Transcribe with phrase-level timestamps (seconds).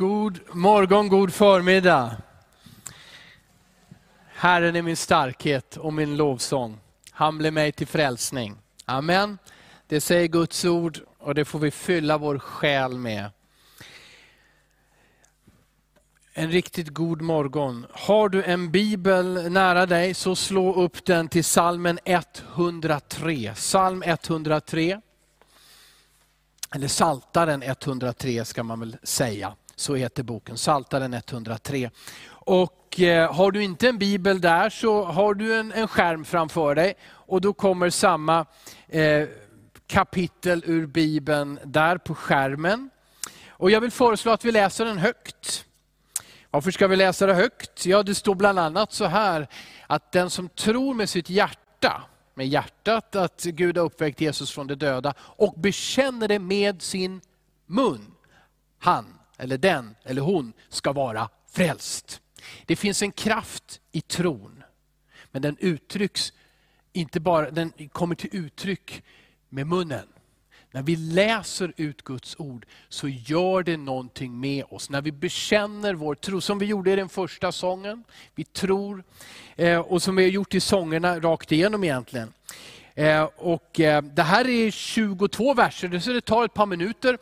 [0.00, 2.16] God morgon, god förmiddag.
[4.26, 6.78] Herren är min starkhet och min lovsång.
[7.10, 8.56] Han blev mig till frälsning.
[8.84, 9.38] Amen.
[9.86, 13.30] Det säger Guds ord och det får vi fylla vår själ med.
[16.32, 17.86] En riktigt god morgon.
[17.92, 23.52] Har du en bibel nära dig så slå upp den till salmen 103.
[23.54, 25.00] Psalm 103.
[26.74, 29.56] Eller Saltaren 103 ska man väl säga.
[29.80, 31.90] Så heter boken, Saltaren 103.
[32.30, 36.74] Och eh, har du inte en bibel där så har du en, en skärm framför
[36.74, 38.46] dig och då kommer samma
[38.88, 39.28] eh,
[39.86, 42.90] kapitel ur bibeln där på skärmen.
[43.48, 45.64] Och jag vill föreslå att vi läser den högt.
[46.50, 47.86] Varför ska vi läsa det högt?
[47.86, 49.48] Ja, det står bland annat så här,
[49.86, 52.02] att den som tror med sitt hjärta,
[52.34, 57.20] med hjärtat att Gud har uppväckt Jesus från de döda och bekänner det med sin
[57.66, 58.14] mun,
[58.78, 62.20] han eller den eller hon ska vara frälst.
[62.66, 64.62] Det finns en kraft i tron,
[65.30, 66.32] men den uttrycks
[66.92, 69.02] inte bara, den kommer till uttryck
[69.48, 70.06] med munnen.
[70.72, 74.90] När vi läser ut Guds ord så gör det någonting med oss.
[74.90, 78.04] När vi bekänner vår tro, som vi gjorde i den första sången.
[78.34, 79.04] Vi tror,
[79.56, 82.32] eh, och som vi har gjort i sångerna rakt igenom egentligen.
[82.94, 87.18] Eh, och eh, det här är 22 verser, så det tar ett par minuter.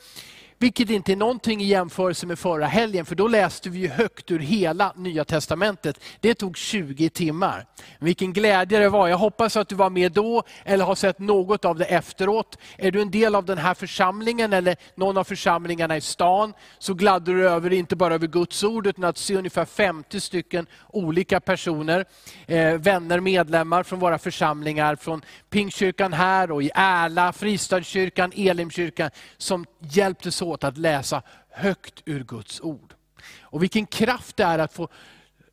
[0.61, 4.39] Vilket inte är någonting i jämförelse med förra helgen, för då läste vi högt ur
[4.39, 6.01] hela Nya Testamentet.
[6.21, 7.67] Det tog 20 timmar.
[7.99, 9.09] Vilken glädje det var.
[9.09, 12.59] Jag hoppas att du var med då, eller har sett något av det efteråt.
[12.77, 16.95] Är du en del av den här församlingen, eller någon av församlingarna i stan, så
[16.95, 21.41] gladde du över, inte bara över Guds ord, utan att se ungefär 50 stycken olika
[21.41, 22.05] personer,
[22.47, 29.67] eh, vänner, medlemmar från våra församlingar, från Pingstkyrkan här och i Ärla, Fristadskyrkan, Elimkyrkan, som
[29.81, 32.95] hjälptes åt att läsa högt ur Guds ord.
[33.41, 34.89] Och vilken kraft det är att få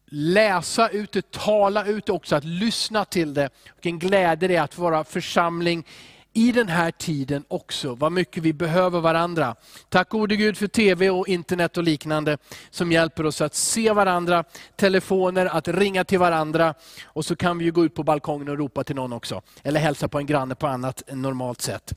[0.07, 3.49] läsa ut det, tala ut det också, att lyssna till det.
[3.75, 5.85] Vilken glädje det är att vara församling
[6.33, 9.55] i den här tiden också, vad mycket vi behöver varandra.
[9.89, 12.37] Tack gode Gud för TV och internet och liknande
[12.69, 14.43] som hjälper oss att se varandra,
[14.75, 16.73] telefoner, att ringa till varandra.
[17.05, 19.41] Och så kan vi gå ut på balkongen och ropa till någon också.
[19.63, 21.93] Eller hälsa på en granne på annat normalt sätt,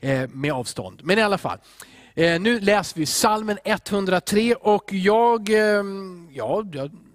[0.00, 1.00] eh, med avstånd.
[1.04, 1.58] Men i alla fall.
[2.14, 6.64] Eh, nu läser vi salmen 103 och jag, ehm, ja,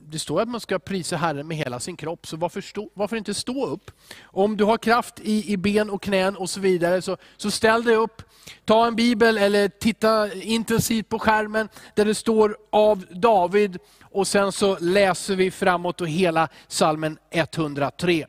[0.10, 3.16] det står att man ska prisa Herren med hela sin kropp, så varför, stå, varför
[3.16, 3.92] inte stå upp?
[4.24, 7.84] Om du har kraft i, i ben och knän och så vidare, så, så ställ
[7.84, 8.22] dig upp.
[8.66, 14.52] Ta en bibel eller titta intensivt på skärmen där det står av David och sen
[14.52, 18.26] så läser vi framåt och hela salmen 103.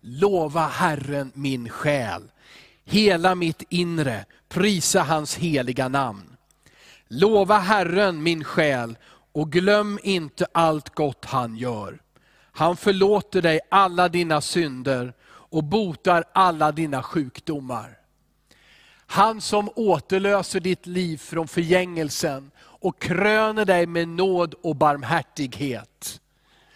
[0.00, 2.22] Lova Herren min själ,
[2.84, 6.36] hela mitt inre, prisa hans heliga namn.
[7.08, 8.96] Lova Herren min själ
[9.32, 12.00] och glöm inte allt gott han gör.
[12.52, 17.98] Han förlåter dig alla dina synder och botar alla dina sjukdomar.
[19.06, 26.20] Han som återlöser ditt liv från förgängelsen och kröner dig med nåd och barmhärtighet.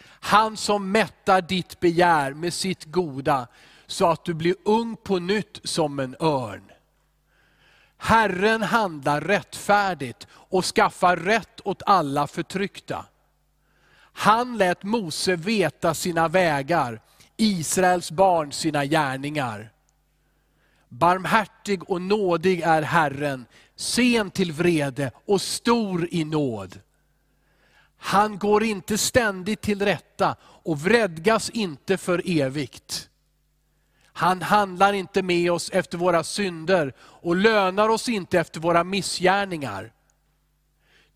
[0.08, 3.46] Han som mättar ditt begär med sitt goda,
[3.86, 6.62] så att du blir ung på nytt som en örn.
[7.98, 13.04] Herren handlar rättfärdigt och skaffar rätt åt alla förtryckta.
[14.12, 17.00] Han lät Mose veta sina vägar,
[17.36, 19.72] Israels barn sina gärningar.
[20.88, 26.80] Barmhärtig och nådig är Herren, sen till vrede och stor i nåd.
[27.98, 33.10] Han går inte ständigt till rätta och vredgas inte för evigt.
[34.16, 39.93] Han handlar inte med oss efter våra synder och lönar oss inte efter våra missgärningar.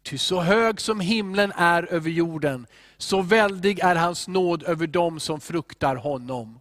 [0.02, 2.66] Ty så hög som himlen är över jorden,
[2.96, 6.60] så väldig är hans nåd över dem som fruktar honom.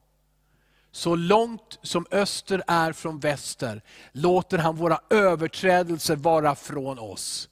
[0.92, 7.50] Så långt som öster är från väster, låter han våra överträdelser vara från oss.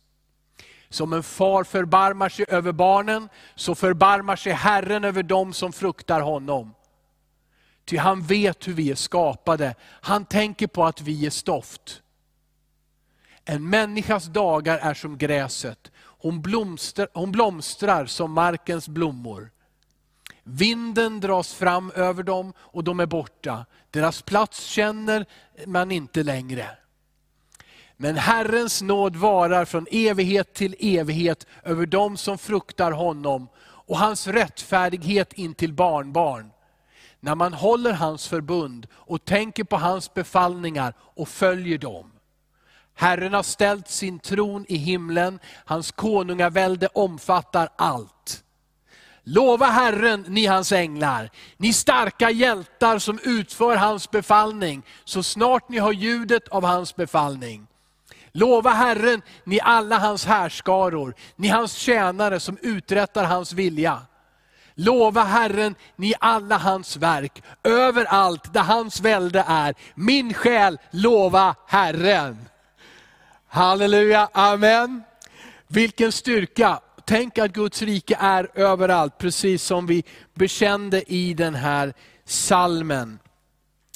[0.89, 6.21] Som en far förbarmar sig över barnen, så förbarmar sig Herren över dem som fruktar
[6.21, 6.73] honom.
[7.87, 9.75] Ty han vet hur vi är skapade.
[9.83, 12.01] Han tänker på att vi är stoft.
[13.45, 15.91] En människas dagar är som gräset.
[15.97, 19.51] Hon blomstrar, hon blomstrar som markens blommor.
[20.43, 23.65] Vinden dras fram över dem och de är borta.
[23.89, 25.25] Deras plats känner
[25.65, 26.69] man inte längre.
[27.97, 34.27] Men Herrens nåd varar från evighet till evighet över dem som fruktar honom och hans
[34.27, 36.51] rättfärdighet in till barnbarn
[37.19, 42.11] när man håller hans förbund och tänker på hans befallningar och följer dem.
[42.95, 48.43] Herren har ställt sin tron i himlen, hans konungavälde omfattar allt.
[49.23, 55.77] Lova Herren, ni hans änglar, ni starka hjältar som utför hans befallning, så snart ni
[55.77, 57.67] har ljudet av hans befallning.
[58.31, 64.01] Lova Herren, ni alla hans härskaror, ni hans tjänare som uträttar hans vilja.
[64.79, 69.75] Lova Herren, ni alla hans verk, överallt där hans välde är.
[69.95, 72.37] Min själ, lova Herren.
[73.47, 75.03] Halleluja, amen.
[75.67, 76.79] Vilken styrka.
[77.05, 80.03] Tänk att Guds rike är överallt, precis som vi
[80.33, 81.93] bekände i den här
[82.25, 83.19] salmen.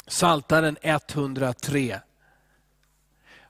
[0.07, 1.99] Saltaren 103.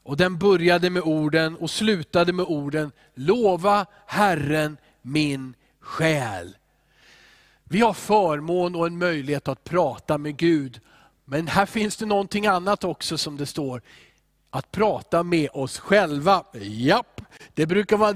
[0.03, 6.55] Och den började med orden och slutade med orden, lova Herren min själ.
[7.71, 10.79] Vi har förmån och en möjlighet att prata med Gud.
[11.25, 13.81] Men här finns det någonting annat också som det står.
[14.49, 16.43] Att prata med oss själva.
[16.61, 17.21] Japp,
[17.53, 18.15] det brukar vara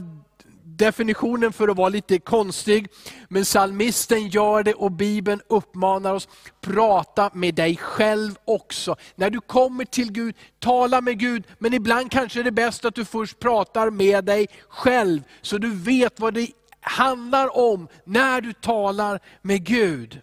[0.64, 2.88] definitionen för att vara lite konstig,
[3.30, 6.28] men psalmisten gör det och Bibeln uppmanar oss,
[6.62, 8.96] prata med dig själv också.
[9.16, 12.96] När du kommer till Gud, tala med Gud, men ibland kanske det är bäst att
[12.96, 16.48] du först pratar med dig själv, så du vet vad det
[16.86, 20.22] handlar om när du talar med Gud.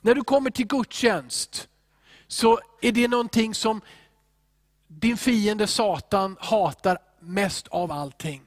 [0.00, 1.68] När du kommer till gudstjänst,
[2.28, 3.80] så är det någonting som
[4.88, 8.42] din fiende Satan hatar mest av allting.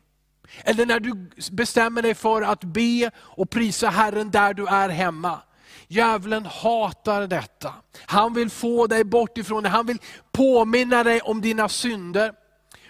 [0.63, 5.39] Eller när du bestämmer dig för att be och prisa Herren där du är hemma.
[5.87, 7.73] Djävulen hatar detta.
[8.05, 9.69] Han vill få dig bort ifrån det.
[9.69, 9.99] Han vill
[10.31, 12.33] påminna dig om dina synder,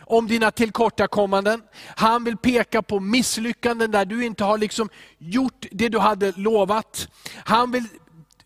[0.08, 1.62] om dina tillkortakommanden.
[1.96, 7.08] Han vill peka på misslyckanden där du inte har liksom gjort det du hade lovat.
[7.46, 7.88] Han vill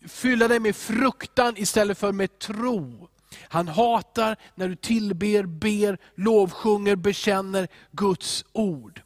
[0.08, 3.08] fylla dig med fruktan istället för med tro.
[3.48, 9.02] Han hatar när du tillber, ber, lovsjunger, bekänner Guds ord.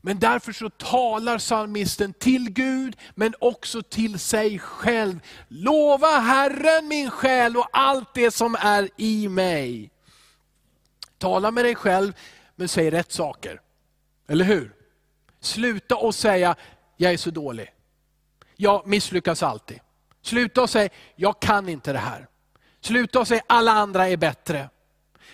[0.00, 5.20] Men därför så talar psalmisten till Gud, men också till sig själv.
[5.48, 9.90] Lova Herren min själ och allt det som är i mig.
[11.18, 12.12] Tala med dig själv,
[12.56, 13.60] men säg rätt saker.
[14.28, 14.72] Eller hur?
[15.40, 16.56] Sluta och säga,
[16.96, 17.70] jag är så dålig.
[18.56, 19.80] Jag misslyckas alltid.
[20.22, 22.26] Sluta och säga, jag kan inte det här.
[22.80, 24.68] Sluta och säga, alla andra är bättre.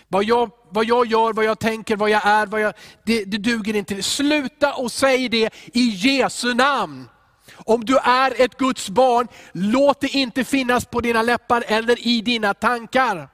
[0.07, 2.73] Vad jag, vad jag gör, vad jag tänker, vad jag är, vad jag,
[3.03, 4.03] det, det duger inte.
[4.03, 7.09] Sluta och säg det i Jesu namn.
[7.55, 12.21] Om du är ett Guds barn, låt det inte finnas på dina läppar eller i
[12.21, 13.29] dina tankar.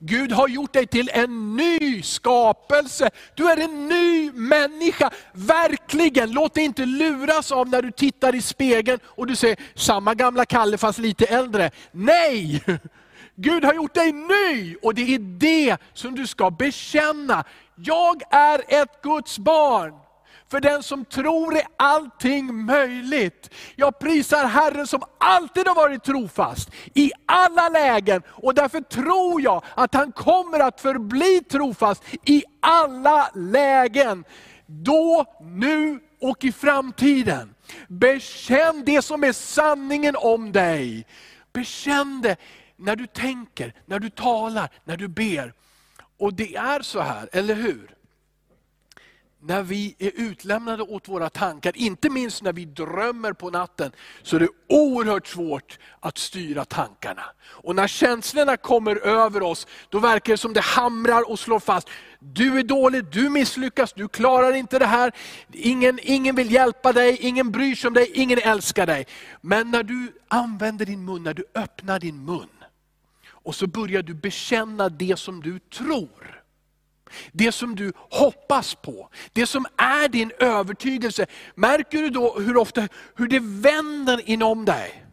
[0.00, 3.10] Gud har gjort dig till en ny skapelse.
[3.34, 5.10] Du är en ny människa.
[5.32, 10.14] Verkligen, låt dig inte luras av när du tittar i spegeln och du ser samma
[10.14, 11.70] gamla Kalle fast lite äldre.
[11.92, 12.64] Nej!
[13.34, 17.44] Gud har gjort dig ny och det är det som du ska bekänna.
[17.76, 20.07] Jag är ett Guds barn.
[20.50, 23.54] För den som tror är allting möjligt.
[23.76, 28.22] Jag prisar Herren som alltid har varit trofast, i alla lägen.
[28.28, 34.24] Och därför tror jag att han kommer att förbli trofast i alla lägen.
[34.66, 37.54] Då, nu och i framtiden.
[37.88, 41.06] Bekänn det som är sanningen om dig.
[41.52, 42.36] Bekänn det
[42.76, 45.52] när du tänker, när du talar, när du ber.
[46.18, 47.97] Och det är så här, eller hur?
[49.40, 54.36] När vi är utlämnade åt våra tankar, inte minst när vi drömmer på natten, så
[54.36, 57.24] är det oerhört svårt att styra tankarna.
[57.44, 61.88] Och när känslorna kommer över oss, då verkar det som det hamrar och slår fast.
[62.18, 65.12] Du är dålig, du misslyckas, du klarar inte det här.
[65.52, 69.06] Ingen, ingen vill hjälpa dig, ingen bryr sig om dig, ingen älskar dig.
[69.40, 72.48] Men när du använder din mun, när du öppnar din mun,
[73.30, 76.37] och så börjar du bekänna det som du tror.
[77.32, 81.26] Det som du hoppas på, det som är din övertygelse.
[81.54, 85.04] Märker du då hur ofta hur det vänder inom dig?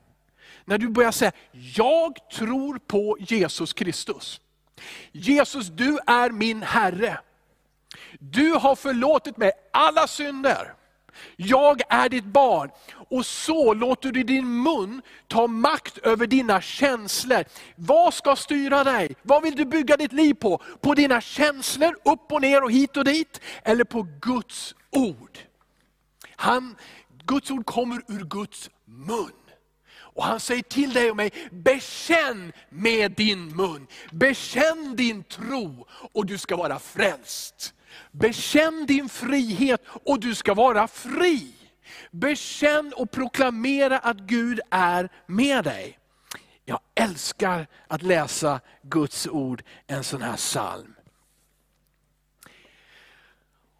[0.66, 4.42] När du börjar säga, jag tror på Jesus Kristus.
[5.12, 7.20] Jesus, du är min Herre.
[8.20, 10.74] Du har förlåtit mig alla synder.
[11.36, 12.70] Jag är ditt barn.
[13.10, 17.44] Och så låter du din mun ta makt över dina känslor.
[17.76, 19.16] Vad ska styra dig?
[19.22, 20.62] Vad vill du bygga ditt liv på?
[20.82, 23.42] På dina känslor, upp och ner och hit och dit?
[23.64, 25.40] Eller på Guds ord?
[26.36, 26.76] Han,
[27.26, 29.32] Guds ord kommer ur Guds mun.
[30.16, 33.88] Och han säger till dig och mig, bekänn med din mun.
[34.12, 37.74] Bekänn din tro och du ska vara frälst.
[38.12, 41.55] Bekänn din frihet och du ska vara fri.
[42.12, 46.00] Bekänn och proklamera att Gud är med dig.
[46.66, 50.96] Jag älskar att läsa Guds ord, en sån här psalm.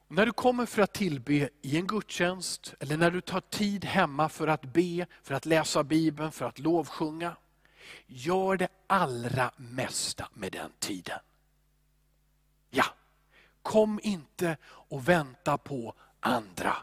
[0.08, 4.30] När du kommer för att tillbe i en gudstjänst, eller när du tar tid hemma
[4.30, 7.36] för att be, för att läsa Bibeln, för att lovsjunga.
[8.08, 11.20] Gör det allra mesta med den tiden.
[12.70, 12.86] Ja,
[13.62, 16.76] kom inte och vänta på andra.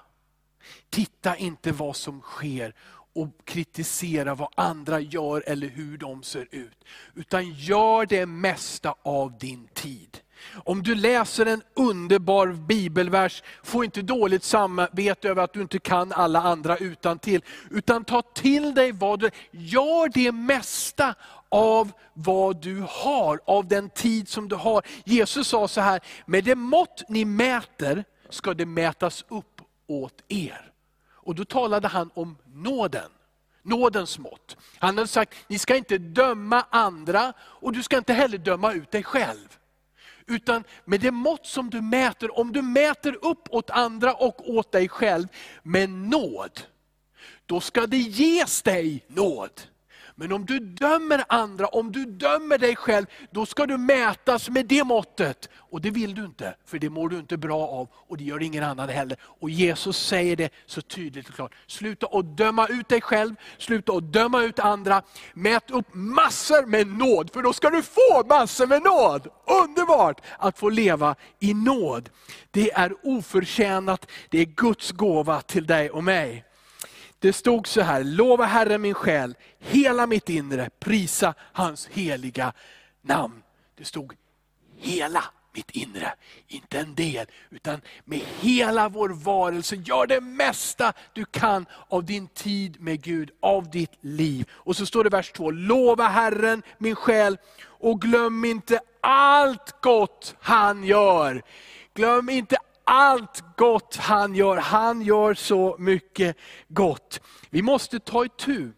[0.91, 2.75] Titta inte vad som sker
[3.15, 6.85] och kritisera vad andra gör eller hur de ser ut.
[7.15, 10.19] Utan gör det mesta av din tid.
[10.65, 16.13] Om du läser en underbar bibelvers, få inte dåligt samvete över att du inte kan
[16.13, 17.45] alla andra utan till.
[17.71, 21.15] Utan ta till dig vad du, gör det mesta
[21.49, 24.83] av vad du har, av den tid som du har.
[25.05, 29.52] Jesus sa så här, med det mått ni mäter ska det mätas upp
[29.93, 30.73] åt er.
[31.11, 33.11] Och då talade han om nåden.
[33.63, 34.57] Nådens mått.
[34.79, 38.91] Han hade sagt, ni ska inte döma andra och du ska inte heller döma ut
[38.91, 39.59] dig själv.
[40.27, 44.73] Utan med det mått som du mäter, om du mäter upp åt andra och åt
[44.73, 45.27] dig själv
[45.63, 46.61] med nåd,
[47.47, 49.61] då ska det ges dig nåd.
[50.23, 54.67] Men om du dömer andra, om du dömer dig själv, då ska du mätas med
[54.67, 55.49] det måttet.
[55.55, 58.43] Och det vill du inte, för det mår du inte bra av och det gör
[58.43, 59.19] ingen annan heller.
[59.23, 61.55] Och Jesus säger det så tydligt och klart.
[61.67, 65.03] Sluta att döma ut dig själv, sluta att döma ut andra.
[65.35, 69.29] Mät upp massor med nåd, för då ska du få massor med nåd.
[69.65, 72.11] Underbart att få leva i nåd.
[72.51, 76.45] Det är oförtjänat, det är Guds gåva till dig och mig.
[77.23, 82.53] Det stod så här, lova Herren min själ, hela mitt inre, prisa hans heliga
[83.03, 83.43] namn.
[83.77, 84.15] Det stod
[84.79, 85.25] hela
[85.55, 86.15] mitt inre,
[86.49, 89.77] inte en del, utan med hela vår varelse.
[89.77, 94.51] Gör det mesta du kan av din tid med Gud, av ditt liv.
[94.53, 99.81] Och så står det i vers 2, lova Herren min själ och glöm inte allt
[99.81, 101.43] gott han gör.
[101.95, 102.57] Glöm inte
[102.93, 104.57] allt gott han gör.
[104.57, 106.37] Han gör så mycket
[106.69, 107.21] gott.
[107.51, 108.73] Vi måste ta itu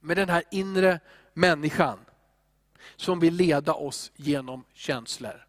[0.00, 1.00] med den här inre
[1.34, 1.98] människan
[2.96, 5.46] som vill leda oss genom känslor.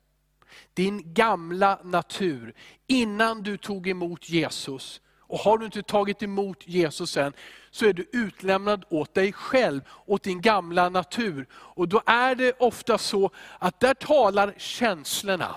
[0.74, 2.54] Din gamla natur,
[2.88, 7.34] innan du tog emot Jesus, och har du inte tagit emot Jesus än,
[7.72, 11.48] så är du utlämnad åt dig själv, åt din gamla natur.
[11.54, 15.56] Och då är det ofta så att där talar känslorna.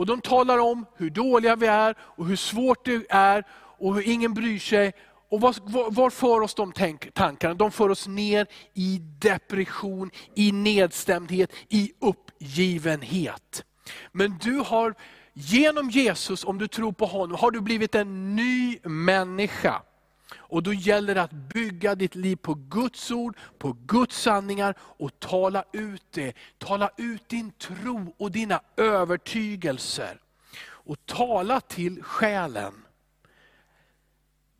[0.00, 3.44] Och de talar om hur dåliga vi är och hur svårt det är
[3.78, 4.92] och hur ingen bryr sig.
[5.30, 7.54] Och var, var, var för oss de tänk, tankarna?
[7.54, 13.64] De för oss ner i depression, i nedstämdhet, i uppgivenhet.
[14.12, 14.94] Men du har
[15.32, 19.82] genom Jesus, om du tror på honom, har du blivit en ny människa.
[20.36, 25.20] Och då gäller det att bygga ditt liv på Guds ord, på Guds sanningar och
[25.20, 26.32] tala ut det.
[26.58, 30.20] Tala ut din tro och dina övertygelser.
[30.62, 32.72] Och tala till själen.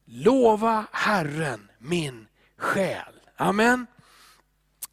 [0.05, 3.13] Lova Herren min själ.
[3.37, 3.87] Amen.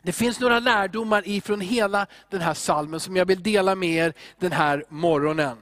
[0.01, 4.13] Det finns några lärdomar ifrån hela den här salmen som jag vill dela med er
[4.39, 5.57] den här morgonen.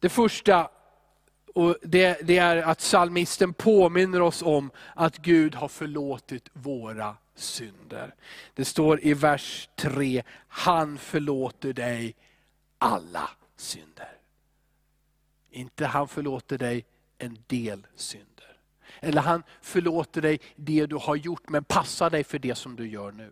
[0.00, 0.70] Det första,
[1.54, 8.14] och det, det, är att salmisten påminner oss om att Gud har förlåtit våra synder.
[8.54, 12.14] Det står i vers 3, han förlåter dig
[12.78, 14.12] alla synder.
[15.50, 16.84] Inte han förlåter dig
[17.18, 18.56] en del synder.
[19.00, 22.88] Eller han förlåter dig det du har gjort, men passar dig för det som du
[22.88, 23.30] gör nu.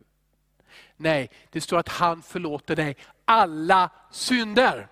[0.96, 4.88] Nej, det står att han förlåter dig alla synder.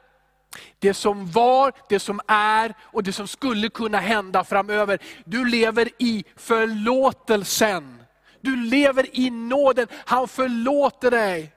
[0.78, 4.98] Det som var, det som är och det som skulle kunna hända framöver.
[5.24, 8.02] Du lever i förlåtelsen.
[8.40, 11.52] Du lever i nåden, han förlåter dig.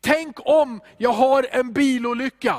[0.00, 2.56] Tänk om jag har en bilolycka.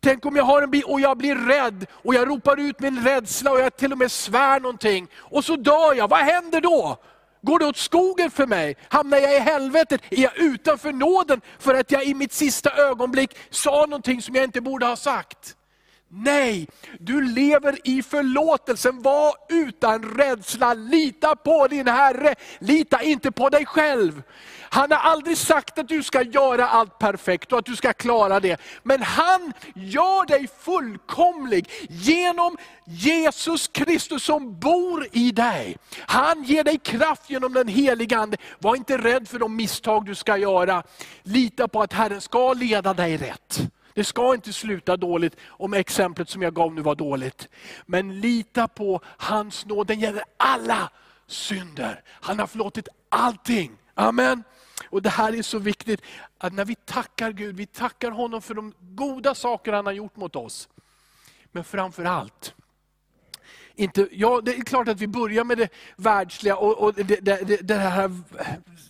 [0.00, 3.04] Tänk om jag har en bil och jag blir rädd och jag ropar ut min
[3.04, 5.08] rädsla och jag till och med svär någonting.
[5.14, 6.98] Och så dör jag, vad händer då?
[7.42, 8.76] Går det åt skogen för mig?
[8.88, 10.02] Hamnar jag i helvetet?
[10.10, 14.44] Är jag utanför nåden för att jag i mitt sista ögonblick sa någonting som jag
[14.44, 15.56] inte borde ha sagt?
[16.12, 19.02] Nej, du lever i förlåtelsen.
[19.02, 20.74] Var utan rädsla.
[20.74, 22.34] Lita på din Herre.
[22.58, 24.22] Lita inte på dig själv.
[24.72, 28.40] Han har aldrig sagt att du ska göra allt perfekt och att du ska klara
[28.40, 28.60] det.
[28.82, 35.76] Men han gör dig fullkomlig genom Jesus Kristus som bor i dig.
[35.98, 38.36] Han ger dig kraft genom den heliga Ande.
[38.58, 40.82] Var inte rädd för de misstag du ska göra.
[41.22, 43.70] Lita på att Herren ska leda dig rätt.
[43.94, 47.48] Det ska inte sluta dåligt om exemplet som jag gav nu var dåligt.
[47.86, 50.90] Men lita på hans nåd, den gäller alla
[51.26, 52.02] synder.
[52.08, 53.76] Han har förlåtit allting.
[53.94, 54.42] Amen.
[54.90, 56.02] Och Det här är så viktigt,
[56.38, 60.16] att när vi tackar Gud, vi tackar honom för de goda saker han har gjort
[60.16, 60.68] mot oss.
[61.52, 62.54] Men framför allt,
[63.74, 67.68] inte, ja, det är klart att vi börjar med det världsliga och, och det, det,
[67.68, 68.10] det, här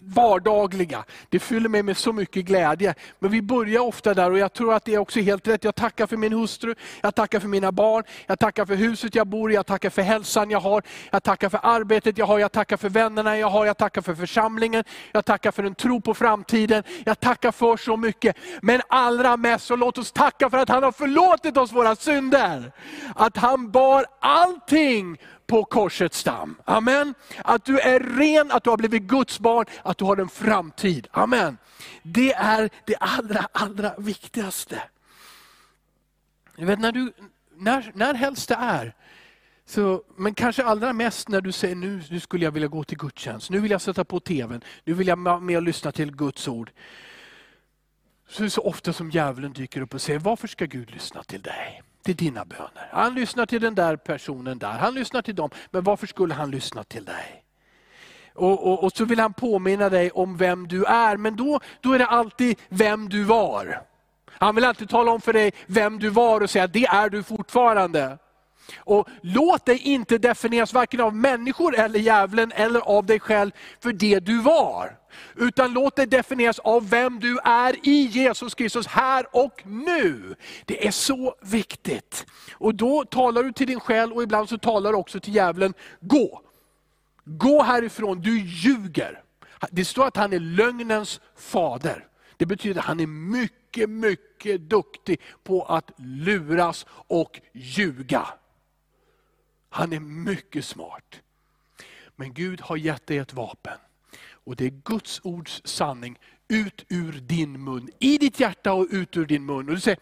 [0.03, 1.05] vardagliga.
[1.29, 2.95] Det fyller mig med så mycket glädje.
[3.19, 5.65] Men vi börjar ofta där och jag tror att det är också helt rätt.
[5.65, 9.27] Jag tackar för min hustru, jag tackar för mina barn, jag tackar för huset jag
[9.27, 12.53] bor i, jag tackar för hälsan jag har, jag tackar för arbetet jag har, jag
[12.53, 16.15] tackar för vännerna jag har, jag tackar för församlingen, jag tackar för en tro på
[16.15, 16.83] framtiden.
[17.05, 18.37] Jag tackar för så mycket.
[18.63, 22.73] Men allra mest så låt oss tacka för att han har förlåtit oss våra synder.
[23.15, 26.57] Att han bar allt allting på korsets stam.
[26.65, 27.15] Amen.
[27.45, 31.09] Att du är ren, att du har blivit Guds barn, att du har en framtid.
[31.11, 31.59] Amen.
[32.03, 34.83] Det är det allra, allra viktigaste.
[36.57, 37.13] Du vet, när, du,
[37.57, 38.95] när, när helst det är,
[39.67, 42.99] så, men kanske allra mest när du säger nu, nu skulle jag vilja gå till
[42.99, 46.17] gudstjänst, nu vill jag sätta på tvn, nu vill jag vara med och lyssna till
[46.17, 46.71] Guds ord.
[48.29, 51.23] Så är det så ofta som djävulen dyker upp och säger, varför ska Gud lyssna
[51.23, 51.83] till dig?
[52.03, 52.89] Till dina böner.
[52.93, 55.51] Han lyssnar till den där personen där, han lyssnar till dem.
[55.71, 57.45] Men varför skulle han lyssna till dig?
[58.35, 61.93] Och, och, och, så vill han påminna dig om vem du är, men då, då
[61.93, 63.83] är det alltid vem du var.
[64.31, 67.23] Han vill alltid tala om för dig vem du var och säga, det är du
[67.23, 68.19] fortfarande.
[68.79, 73.51] Och Låt dig inte definieras varken av människor eller djävulen eller av dig själv
[73.81, 74.97] för det du var.
[75.37, 80.35] Utan låt dig definieras av vem du är i Jesus Kristus här och nu.
[80.65, 82.27] Det är så viktigt.
[82.53, 85.75] Och Då talar du till din själ och ibland så talar du också till djävulen,
[86.01, 86.43] gå.
[87.25, 89.23] Gå härifrån, du ljuger.
[89.71, 92.07] Det står att han är lögnens fader.
[92.37, 98.27] Det betyder att han är mycket, mycket duktig på att luras och ljuga.
[99.71, 101.21] Han är mycket smart.
[102.17, 103.79] Men Gud har gett dig ett vapen.
[104.45, 107.91] Och det är Guds ords sanning ut ur din mun.
[107.99, 109.69] I ditt hjärta och ut ur din mun.
[109.69, 110.01] Och du säger,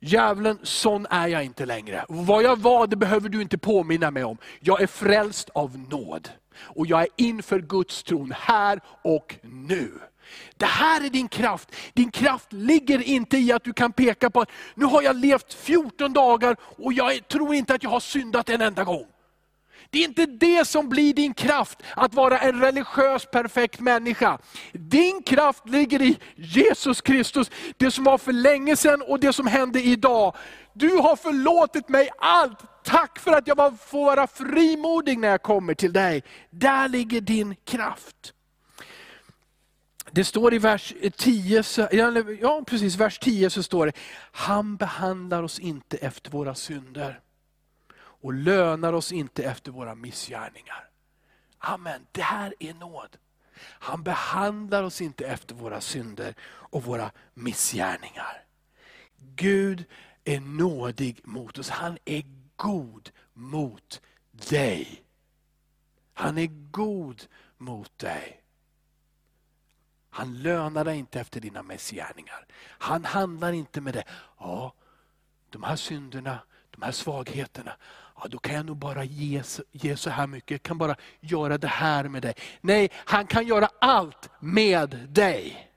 [0.00, 2.04] djävulen, sån är jag inte längre.
[2.08, 4.38] Vad jag var, det behöver du inte påminna mig om.
[4.60, 6.28] Jag är frälst av nåd.
[6.54, 9.90] Och jag är inför Guds tron här och nu.
[10.56, 11.74] Det här är din kraft.
[11.94, 15.54] Din kraft ligger inte i att du kan peka på att nu har jag levt
[15.54, 19.06] 14 dagar och jag tror inte att jag har syndat en enda gång.
[19.92, 24.38] Det är inte det som blir din kraft, att vara en religiös perfekt människa.
[24.72, 29.46] Din kraft ligger i Jesus Kristus, det som var för länge sedan och det som
[29.46, 30.36] hände idag.
[30.72, 35.74] Du har förlåtit mig allt, tack för att jag får vara frimodig när jag kommer
[35.74, 36.22] till dig.
[36.50, 38.32] Där ligger din kraft.
[40.14, 41.64] Det står i vers 10,
[42.40, 43.92] ja precis, vers 10 så står det,
[44.32, 47.20] han behandlar oss inte efter våra synder
[47.96, 50.88] och lönar oss inte efter våra missgärningar.
[51.58, 53.16] Amen, det här är nåd.
[53.58, 58.44] Han behandlar oss inte efter våra synder och våra missgärningar.
[59.16, 59.84] Gud
[60.24, 62.24] är nådig mot oss, han är
[62.56, 65.02] god mot dig.
[66.14, 67.22] Han är god
[67.58, 68.41] mot dig.
[70.14, 72.46] Han lönar dig inte efter dina missgärningar.
[72.62, 74.04] Han handlar inte med det.
[74.38, 74.72] Ja,
[75.50, 76.38] de här synderna,
[76.70, 77.76] de här svagheterna,
[78.16, 80.50] ja, då kan jag nog bara ge, ge så här mycket.
[80.50, 82.34] Jag kan bara göra det här med dig.
[82.60, 85.68] Nej, han kan göra allt med dig.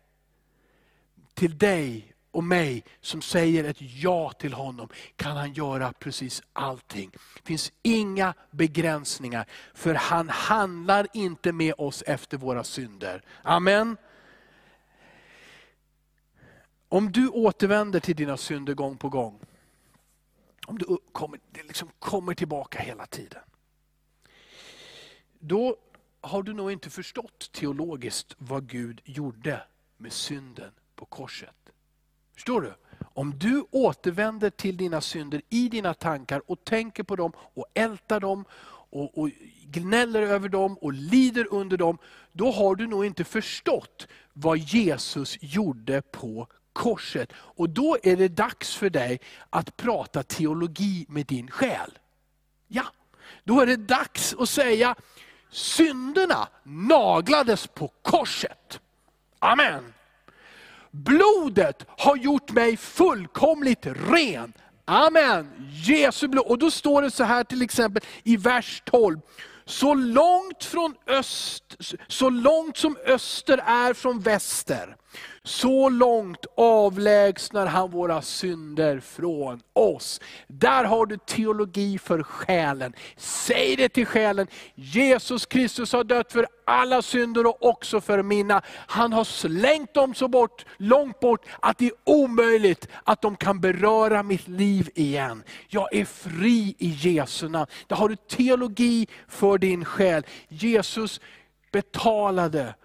[1.34, 7.12] Till dig och mig som säger ett ja till honom kan han göra precis allting.
[7.12, 13.22] Det finns inga begränsningar, för han handlar inte med oss efter våra synder.
[13.44, 13.98] Amen.
[16.96, 19.40] Om du återvänder till dina synder gång på gång,
[20.68, 23.42] om du kommer, liksom kommer tillbaka hela tiden.
[25.40, 25.76] Då
[26.22, 29.62] har du nog inte förstått teologiskt vad Gud gjorde
[29.98, 31.56] med synden på korset.
[32.34, 32.74] Förstår du?
[33.14, 38.20] Om du återvänder till dina synder i dina tankar och tänker på dem och ältar
[38.20, 38.46] dem
[38.90, 39.30] och, och
[39.64, 41.98] gnäller över dem och lider under dem,
[42.32, 47.34] då har du nog inte förstått vad Jesus gjorde på korset.
[47.36, 51.98] Och då är det dags för dig att prata teologi med din själ.
[52.68, 52.86] Ja,
[53.44, 54.96] då är det dags att säga,
[55.52, 58.80] synderna naglades på korset.
[59.40, 59.94] Amen.
[60.92, 64.54] Blodet har gjort mig fullkomligt ren.
[64.86, 65.52] Amen.
[65.72, 66.46] Jesu blod.
[66.46, 69.20] Och då står det så här till exempel i vers 12.
[69.66, 71.64] Så långt, från öst,
[72.08, 74.96] så långt som öster är från väster,
[75.46, 80.22] så långt avlägsnar han våra synder från oss.
[80.48, 82.94] Där har du teologi för själen.
[83.18, 88.62] Säg det till själen, Jesus Kristus har dött för alla synder och också för mina.
[88.68, 93.60] Han har slängt dem så bort, långt bort att det är omöjligt att de kan
[93.60, 95.44] beröra mitt liv igen.
[95.68, 97.68] Jag är fri i Jesu namn.
[97.88, 100.26] Där har du teologi för din själ.
[100.48, 101.22] Jesus
[101.72, 102.76] betalade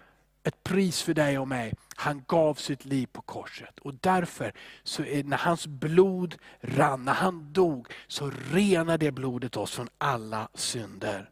[0.43, 1.73] ett pris för dig och mig.
[2.01, 3.79] Han gav sitt liv på korset.
[3.79, 9.57] Och därför, så är, när hans blod rann, när han dog, så renar det blodet
[9.57, 11.29] oss från alla synder.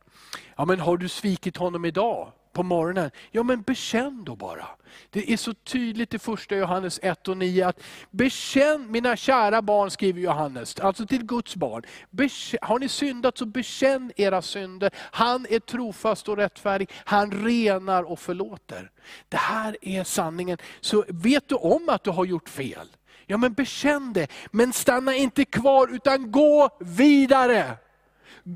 [0.58, 2.32] Ja, men har du svikit honom idag?
[2.54, 3.12] På morgonen.
[3.32, 4.66] Ja men bekänn då bara.
[5.10, 7.80] Det är så tydligt i första Johannes 1 och 9 att
[8.12, 11.84] bekänn, mina kära barn skriver Johannes, alltså till Guds barn.
[12.10, 14.92] Bekänn, har ni syndat så bekänn era synder.
[14.96, 18.92] Han är trofast och rättfärdig, han renar och förlåter.
[19.30, 20.58] Det här är sanningen.
[20.82, 22.88] Så vet du om att du har gjort fel,
[23.26, 24.28] ja men bekänn det.
[24.52, 27.78] Men stanna inte kvar utan gå vidare.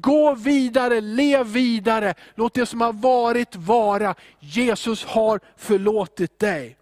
[0.01, 2.13] Gå vidare, lev vidare.
[2.35, 4.15] Låt det som har varit vara.
[4.39, 6.77] Jesus har förlåtit dig.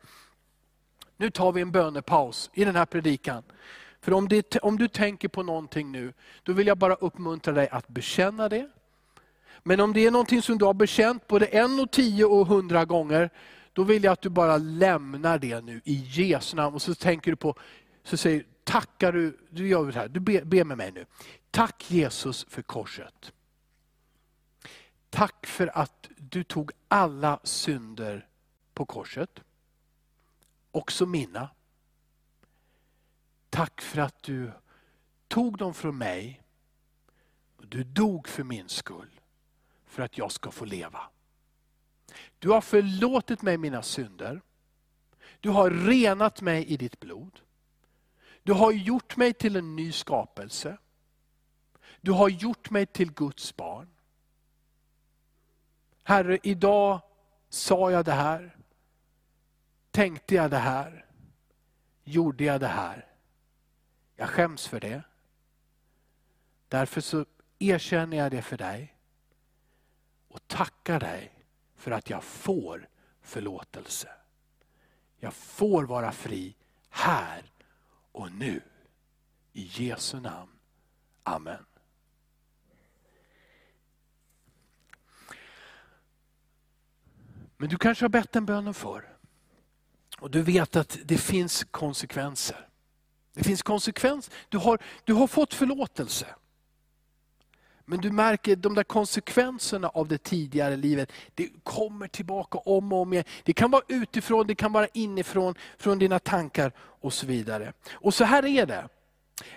[1.17, 3.43] Nu tar vi en bönepaus i den här predikan.
[4.01, 7.69] För om, det, om du tänker på någonting nu, då vill jag bara uppmuntra dig
[7.69, 8.69] att bekänna det.
[9.63, 12.85] Men om det är någonting som du har bekänt både en och tio och hundra
[12.85, 13.29] gånger,
[13.73, 16.75] då vill jag att du bara lämnar det nu i Jesu namn.
[16.75, 17.55] Och så tänker du på,
[18.03, 21.05] så säger tackar du, du gör det här, du ber, ber med mig nu.
[21.51, 23.33] Tack Jesus för korset.
[25.09, 28.27] Tack för att du tog alla synder
[28.73, 29.39] på korset.
[30.71, 31.49] Också mina.
[33.49, 34.51] Tack för att du
[35.27, 36.41] tog dem från mig.
[37.57, 39.19] Du dog för min skull.
[39.85, 41.01] För att jag ska få leva.
[42.39, 44.41] Du har förlåtit mig mina synder.
[45.39, 47.39] Du har renat mig i ditt blod.
[48.43, 50.77] Du har gjort mig till en ny skapelse.
[52.01, 53.87] Du har gjort mig till Guds barn.
[56.03, 57.01] Herre, idag
[57.49, 58.55] sa jag det här.
[59.91, 61.05] Tänkte jag det här.
[62.03, 63.07] Gjorde jag det här.
[64.15, 65.03] Jag skäms för det.
[66.67, 67.25] Därför så
[67.59, 68.95] erkänner jag det för dig.
[70.27, 71.31] Och tackar dig
[71.75, 72.87] för att jag får
[73.21, 74.09] förlåtelse.
[75.19, 76.55] Jag får vara fri
[76.89, 77.50] här
[78.11, 78.61] och nu.
[79.53, 80.51] I Jesu namn.
[81.23, 81.65] Amen.
[87.57, 89.17] Men du kanske har bett den bönen för.
[90.19, 92.67] Och du vet att det finns konsekvenser.
[93.33, 94.33] Det finns konsekvenser.
[94.49, 96.27] Du har, du har fått förlåtelse.
[97.91, 103.01] Men du märker de där konsekvenserna av det tidigare livet, det kommer tillbaka om och
[103.01, 103.25] om igen.
[103.43, 107.73] Det kan vara utifrån, det kan vara inifrån, från dina tankar och så vidare.
[107.93, 108.87] Och så här är det.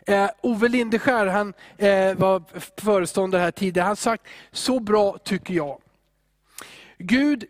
[0.07, 2.42] Eh, Ove Lindeskär, han eh, var
[2.81, 5.81] föreståndare här tidigare, han sagt så bra tycker jag.
[6.99, 7.44] Gud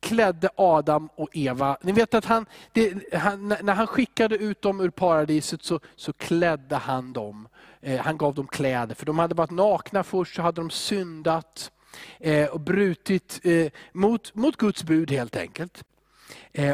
[0.00, 1.76] klädde Adam och Eva.
[1.82, 6.12] Ni vet att han, det, han, när han skickade ut dem ur paradiset så, så
[6.12, 7.48] klädde han dem.
[7.84, 11.72] Eh, han gav dem kläder, för de hade varit nakna först, så hade de syndat
[12.18, 15.84] eh, och brutit eh, mot, mot Guds bud helt enkelt.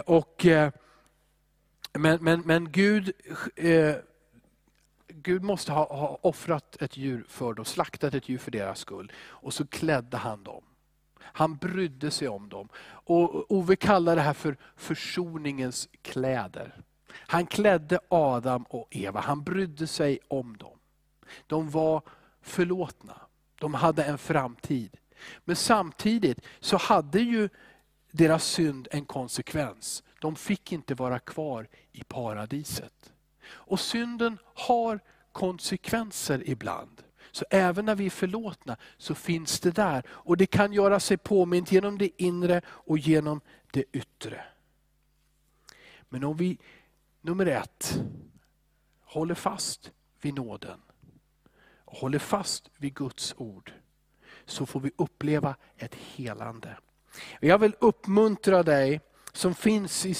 [0.05, 0.46] Och,
[1.92, 3.12] men, men, men Gud,
[5.09, 9.12] Gud måste ha, ha offrat ett djur för dem, slaktat ett djur för deras skull.
[9.18, 10.62] Och så klädde han dem.
[11.20, 12.68] Han brydde sig om dem.
[12.87, 16.83] Och Ove kallar det här för försoningens kläder.
[17.12, 20.80] Han klädde Adam och Eva, han brydde sig om dem.
[21.47, 22.03] De var
[22.43, 23.21] förlåtna,
[23.59, 24.97] de hade en framtid.
[25.45, 27.49] Men samtidigt så hade ju
[28.11, 30.03] deras synd en konsekvens.
[30.21, 33.12] De fick inte vara kvar i paradiset.
[33.49, 35.01] Och synden har
[35.33, 37.03] konsekvenser ibland.
[37.33, 40.03] Så även när vi är förlåtna så finns det där.
[40.09, 43.40] Och det kan göra sig påmint genom det inre och genom
[43.71, 44.45] det yttre.
[46.09, 46.59] Men om vi,
[47.21, 48.01] nummer ett,
[49.05, 50.81] håller fast vid nåden
[51.90, 53.72] håller fast vid Guds ord
[54.46, 56.76] så får vi uppleva ett helande.
[57.40, 59.00] Jag vill uppmuntra dig
[59.33, 60.14] som finns i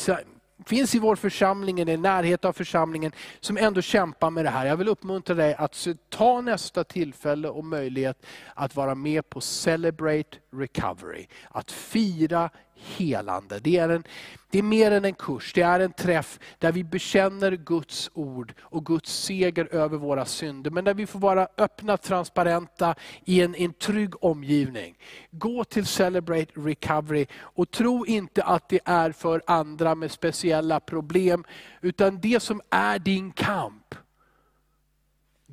[0.67, 4.67] finns i vår församling, i närhet av församlingen, som ändå kämpar med det här.
[4.67, 10.39] Jag vill uppmuntra dig att ta nästa tillfälle och möjlighet att vara med på Celebrate
[10.53, 11.27] Recovery.
[11.51, 13.59] Att fira helande.
[13.59, 14.05] Det är, en,
[14.51, 18.55] det är mer än en kurs, det är en träff där vi bekänner Guds ord
[18.61, 20.71] och Guds seger över våra synder.
[20.71, 24.99] Men där vi får vara öppna, transparenta i en, en trygg omgivning.
[25.31, 31.45] Gå till Celebrate Recovery och tro inte att det är för andra med speciella problem,
[31.81, 33.90] utan det som är din kamp,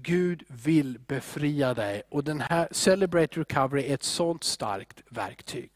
[0.08, 2.02] Gud vill befria dig.
[2.10, 5.70] Och den här Celebrate Recovery är ett sånt starkt verktyg.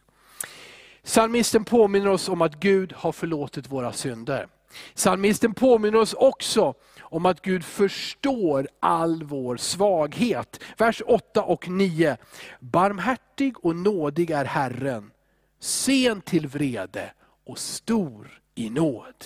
[1.03, 4.47] Psalmisten påminner oss om att Gud har förlåtit våra synder.
[4.95, 10.63] Psalmisten påminner oss också om att Gud förstår all vår svaghet.
[10.77, 12.17] Vers 8 och 9.
[12.59, 15.11] Barmhärtig och nådig är Herren,
[15.59, 17.13] sen till vrede
[17.45, 19.25] och stor i nåd.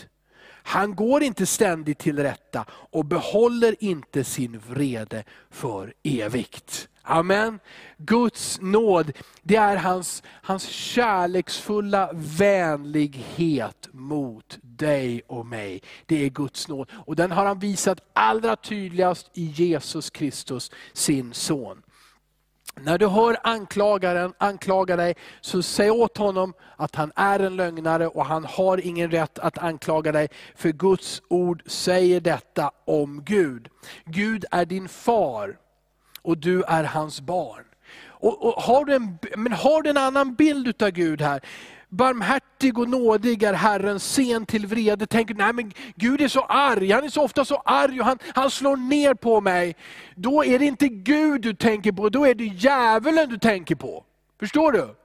[0.68, 6.88] Han går inte ständigt till rätta och behåller inte sin vrede för evigt.
[7.08, 7.60] Amen.
[7.98, 15.82] Guds nåd, det är hans, hans kärleksfulla vänlighet mot dig och mig.
[16.06, 16.90] Det är Guds nåd.
[16.94, 21.82] Och den har han visat allra tydligast i Jesus Kristus, sin son.
[22.82, 28.08] När du hör anklagaren anklaga dig, så säg åt honom att han är en lögnare
[28.08, 30.28] och han har ingen rätt att anklaga dig.
[30.56, 33.68] För Guds ord säger detta om Gud.
[34.06, 35.58] Gud är din far
[36.22, 37.64] och du är hans barn.
[38.08, 41.42] Och, och har, du en, men har du en annan bild av Gud här?
[41.96, 45.08] Barmhärtig och nådig är Herren, sen till vrede.
[45.08, 48.18] Tänker, nej men Gud är så arg, han är så ofta så arg och han,
[48.36, 49.76] han slår ner på mig.
[50.16, 54.04] Då är det inte Gud du tänker på, då är det djävulen du tänker på.
[54.40, 54.96] Förstår du?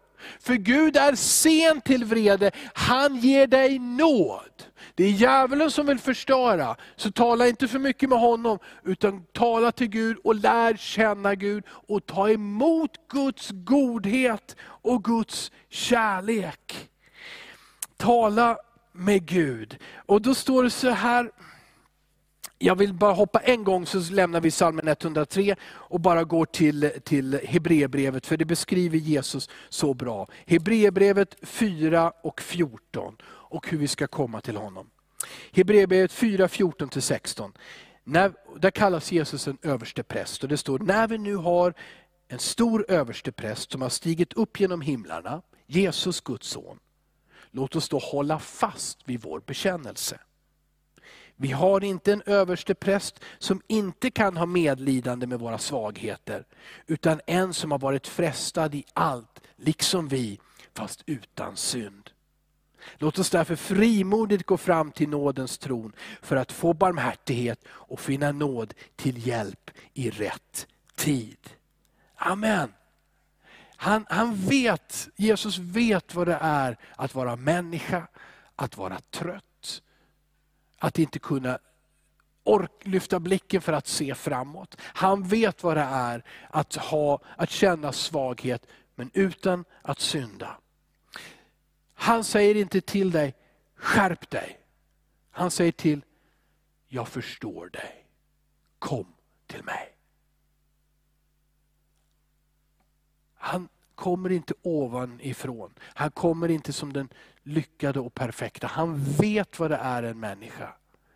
[0.40, 4.62] För Gud är sen till vrede, han ger dig nåd.
[4.94, 9.72] Det är djävulen som vill förstöra, så tala inte för mycket med honom, utan tala
[9.72, 16.90] till Gud och lär känna Gud och ta emot Guds godhet och Guds kärlek.
[17.96, 18.56] Tala
[18.92, 19.78] med Gud.
[20.06, 21.30] Och då står det så här,
[22.62, 26.90] jag vill bara hoppa en gång så lämnar vi psalmen 103 och bara går till,
[27.04, 30.28] till Hebreerbrevet, för det beskriver Jesus så bra.
[30.46, 33.16] Hebreerbrevet 4 och 14
[33.50, 34.90] och hur vi ska komma till honom.
[35.52, 37.52] Hebreerbrevet 4, 14-16.
[38.60, 41.74] där kallas Jesus en överste präst och det står, när vi nu har
[42.28, 46.78] en stor överste präst som har stigit upp genom himlarna, Jesus Guds son.
[47.50, 50.18] Låt oss då hålla fast vid vår bekännelse.
[51.36, 56.44] Vi har inte en överste präst som inte kan ha medlidande med våra svagheter,
[56.86, 60.40] utan en som har varit frestad i allt, liksom vi,
[60.74, 62.10] fast utan synd.
[62.98, 68.32] Låt oss därför frimodigt gå fram till nådens tron för att få barmhärtighet och finna
[68.32, 70.66] nåd till hjälp i rätt
[70.96, 71.38] tid.
[72.16, 72.72] Amen.
[73.76, 78.06] Han, han vet, Jesus vet vad det är att vara människa,
[78.56, 79.82] att vara trött,
[80.78, 81.58] att inte kunna
[82.44, 84.76] ork, lyfta blicken för att se framåt.
[84.80, 90.56] Han vet vad det är att, ha, att känna svaghet, men utan att synda.
[92.00, 93.34] Han säger inte till dig,
[93.74, 94.58] skärp dig.
[95.30, 96.04] Han säger till,
[96.88, 98.06] jag förstår dig.
[98.78, 99.06] Kom
[99.46, 99.94] till mig.
[103.34, 105.74] Han kommer inte ovanifrån.
[105.82, 107.08] Han kommer inte som den
[107.42, 108.66] lyckade och perfekta.
[108.66, 110.74] Han vet vad det är en människa.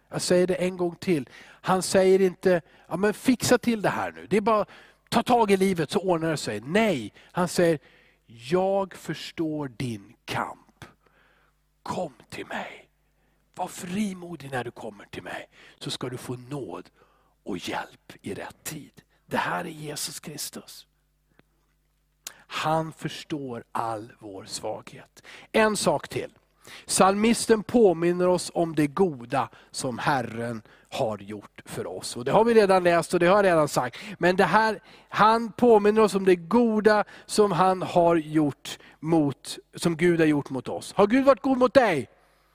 [0.08, 1.28] Jag säger det en gång till.
[1.44, 4.26] Han säger inte, ja, men fixa till det här nu.
[4.26, 4.66] Det är bara
[5.08, 6.60] ta tag i livet så ordnar det sig.
[6.60, 7.78] Nej, han säger,
[8.26, 10.63] jag förstår din kamp.
[11.84, 12.88] Kom till mig.
[13.54, 16.90] Var frimodig när du kommer till mig, så ska du få nåd
[17.42, 19.02] och hjälp i rätt tid.
[19.26, 20.86] Det här är Jesus Kristus.
[22.36, 25.22] Han förstår all vår svaghet.
[25.52, 26.30] En sak till.
[26.86, 32.16] Salmisten påminner oss om det goda som Herren har gjort för oss.
[32.16, 33.98] Och Det har vi redan läst och det har jag redan sagt.
[34.18, 39.96] Men det här, han påminner oss om det goda som, han har gjort mot, som
[39.96, 40.92] Gud har gjort mot oss.
[40.92, 42.08] Har Gud varit god mot dig?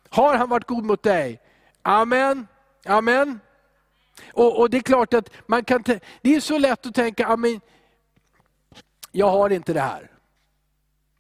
[0.10, 1.42] Har han varit god mot dig?
[1.82, 2.48] Amen.
[2.86, 3.40] Amen.
[4.34, 5.84] Och, och det är klart att man kan,
[6.22, 7.62] det är så lätt att tänka, amen,
[9.12, 10.12] jag har inte det här.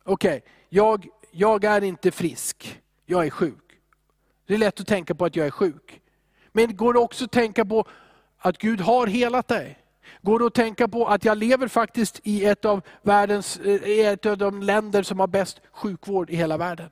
[0.04, 1.08] Okej, okay, jag,
[1.39, 3.80] jag är inte frisk, jag är sjuk.
[4.47, 6.02] Det är lätt att tänka på att jag är sjuk.
[6.52, 7.88] Men går det också att tänka på
[8.38, 9.80] att Gud har helat dig?
[10.21, 14.25] Går det att tänka på att jag lever faktiskt i ett av, världens, eh, ett
[14.25, 16.89] av de länder som har bäst sjukvård i hela världen?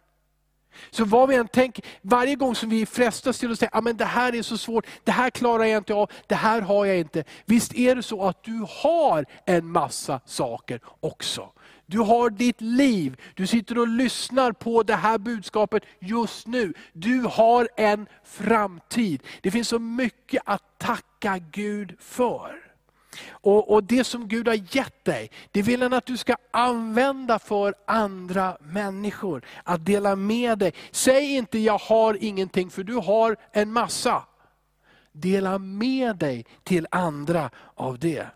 [0.91, 3.97] Så vad vi än tänker, varje gång som vi frestas till att säga, ah, att
[3.97, 6.97] det här är så svårt, det här klarar jag inte av, det här har jag
[6.97, 7.23] inte.
[7.45, 11.51] Visst är det så att du har en massa saker också.
[11.89, 13.21] Du har ditt liv.
[13.35, 16.73] Du sitter och lyssnar på det här budskapet just nu.
[16.93, 19.23] Du har en framtid.
[19.41, 22.67] Det finns så mycket att tacka Gud för.
[23.29, 27.39] Och, och, Det som Gud har gett dig, det vill han att du ska använda
[27.39, 29.45] för andra människor.
[29.63, 30.73] Att dela med dig.
[30.91, 34.23] Säg inte jag har ingenting, för du har en massa.
[35.11, 38.27] Dela med dig till andra av det.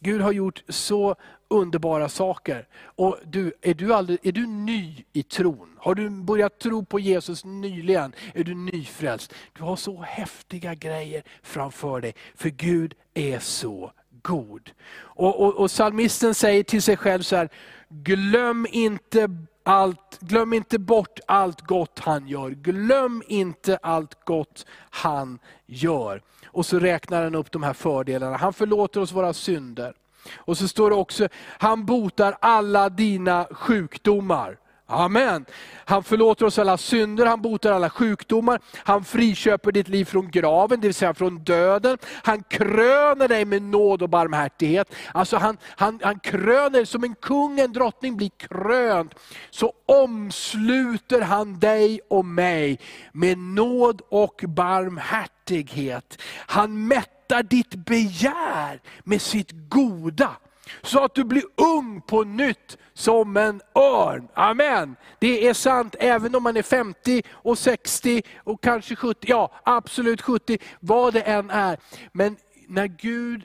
[0.00, 1.16] Gud har gjort så
[1.48, 2.68] underbara saker.
[2.84, 5.76] Och du, är, du aldrig, är du ny i tron?
[5.78, 8.14] Har du börjat tro på Jesus nyligen?
[8.34, 9.34] Är du nyfrälst?
[9.52, 12.14] Du har så häftiga grejer framför dig.
[12.34, 14.70] För Gud är så god.
[14.98, 17.48] Och, och, och Salmisten säger till sig själv så här,
[17.88, 19.28] glöm inte
[19.66, 22.50] allt, glöm inte bort allt gott han gör.
[22.50, 26.22] Glöm inte allt gott han gör.
[26.46, 28.36] Och så räknar han upp de här fördelarna.
[28.36, 29.94] Han förlåter oss våra synder.
[30.36, 34.58] Och så står det också, han botar alla dina sjukdomar.
[34.88, 35.44] Amen.
[35.84, 40.80] Han förlåter oss alla synder, han botar alla sjukdomar, han friköper ditt liv från graven,
[40.80, 41.98] det vill säga från döden.
[42.22, 44.94] Han kröner dig med nåd och barmhärtighet.
[45.14, 49.14] Alltså han, han, han kröner som en kung, en drottning blir krönt.
[49.50, 52.78] Så omsluter han dig och mig
[53.12, 56.22] med nåd och barmhärtighet.
[56.46, 60.36] Han mättar ditt begär med sitt goda
[60.82, 64.28] så att du blir ung på nytt som en örn.
[64.34, 64.96] Amen.
[65.18, 70.22] Det är sant även om man är 50 och 60 och kanske 70, ja absolut
[70.22, 71.78] 70, vad det än är.
[72.12, 72.36] Men
[72.68, 73.44] när Gud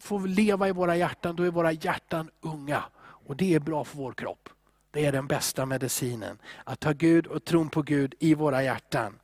[0.00, 2.84] får leva i våra hjärtan, då är våra hjärtan unga.
[3.26, 4.48] Och det är bra för vår kropp.
[4.90, 6.38] Det är den bästa medicinen.
[6.64, 9.18] Att ha Gud och tron på Gud i våra hjärtan.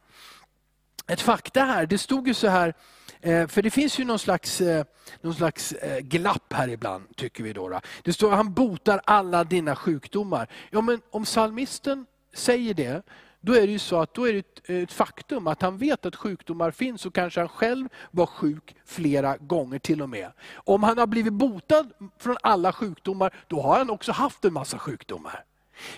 [1.07, 2.75] Ett fakta här, det stod ju så här
[3.23, 4.85] Eh, för det finns ju någon slags, eh,
[5.21, 7.53] någon slags eh, glapp här ibland, tycker vi.
[7.53, 10.49] Då, Det står att han botar alla dina sjukdomar.
[10.71, 13.03] Ja, men om psalmisten säger det,
[13.41, 16.07] då är det ju så att då är det ett, ett, faktum att han vet
[16.07, 20.33] att sjukdomar finns och kanske han själv var sjuk flera gånger till och med.
[20.55, 24.79] Om han har blivit botad från alla sjukdomar, då har han också haft en massa
[24.79, 25.45] sjukdomar.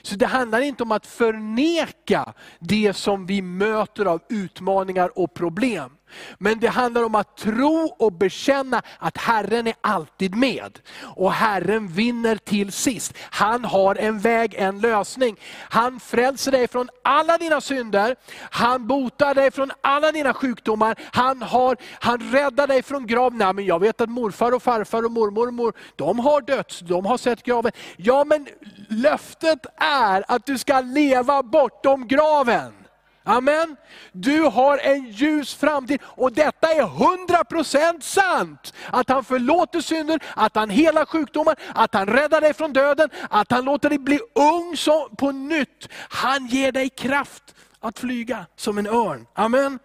[0.03, 5.91] Så det handlar inte om att förneka det som vi möter av utmaningar och problem.
[6.39, 10.79] Men det handlar om att tro och bekänna att Herren är alltid med.
[11.03, 13.15] Och Herren vinner till sist.
[13.31, 15.37] Han har en väg, en lösning.
[15.71, 18.17] Han frälser dig från alla dina synder.
[18.51, 20.99] Han botar dig från alla dina sjukdomar.
[21.13, 23.39] Han, har, han räddar dig från graven.
[23.39, 26.81] Nej, men jag vet att morfar och farfar och mormor och mor, de har dött,
[26.83, 27.73] de har sett graven.
[27.97, 28.47] Ja men
[28.89, 32.82] löftet är att du ska leva bortom graven.
[33.25, 33.77] Amen.
[34.13, 38.75] Du har en ljus framtid och detta är 100% sant.
[38.87, 43.51] Att han förlåter synder, att han helar sjukdomar, att han räddar dig från döden, att
[43.51, 44.77] han låter dig bli ung
[45.17, 45.89] på nytt.
[45.93, 49.27] Han ger dig kraft att flyga som en örn.
[49.35, 49.79] Amen.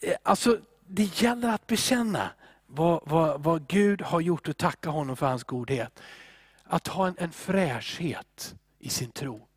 [0.00, 2.30] Eh, alltså, det gäller att bekänna
[2.66, 6.00] vad, vad, vad Gud har gjort och tacka honom för hans godhet.
[6.64, 9.48] Att ha en, en fräschhet i sin tro.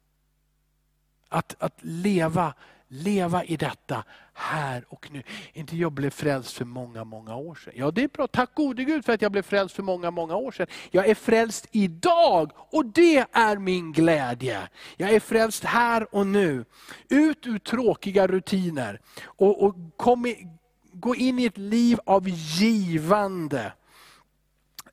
[1.29, 2.53] Att, att leva,
[2.87, 5.23] leva i detta här och nu.
[5.53, 7.73] Inte jag blev frälst för många, många år sedan.
[7.75, 8.27] Ja, det är bra.
[8.27, 10.67] Tack gode Gud för att jag blev frälst för många, många år sedan.
[10.91, 14.69] Jag är frälst idag och det är min glädje.
[14.97, 16.65] Jag är frälst här och nu.
[17.09, 20.47] Ut ur tråkiga rutiner och, och kom i,
[20.91, 23.73] gå in i ett liv av givande.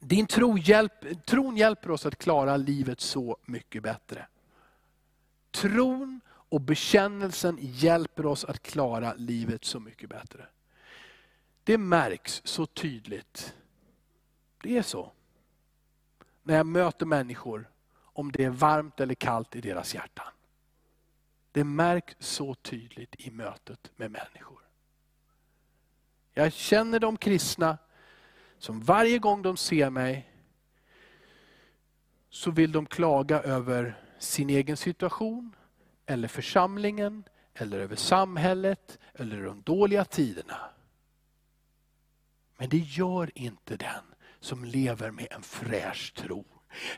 [0.00, 4.26] Din tro hjälp, tron hjälper oss att klara livet så mycket bättre.
[5.54, 10.46] Tron och bekännelsen hjälper oss att klara livet så mycket bättre.
[11.64, 13.54] Det märks så tydligt.
[14.62, 15.12] Det är så.
[16.42, 20.32] När jag möter människor, om det är varmt eller kallt i deras hjärtan.
[21.52, 24.60] Det märks så tydligt i mötet med människor.
[26.32, 27.78] Jag känner de kristna
[28.58, 30.30] som varje gång de ser mig,
[32.30, 35.54] så vill de klaga över sin egen situation,
[36.06, 40.56] eller församlingen, eller över samhället, eller de dåliga tiderna.
[42.58, 44.04] Men det gör inte den
[44.40, 46.44] som lever med en fräsch tro.